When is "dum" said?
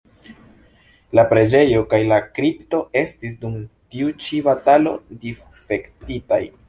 3.45-3.59